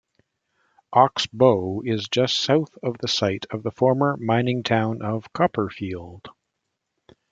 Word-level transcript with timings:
Oxbow 0.93 1.81
is 1.81 2.07
just 2.09 2.39
south 2.39 2.75
of 2.81 2.97
the 2.97 3.07
site 3.07 3.45
of 3.51 3.61
the 3.61 3.69
former 3.69 4.17
mining 4.17 4.63
town 4.63 5.03
of 5.03 5.31
Copperfield. 5.31 6.27